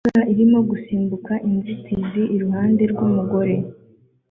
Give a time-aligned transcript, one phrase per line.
[0.09, 3.55] Imbwa irimo gusimbuka inzitizi iruhande rw'umugore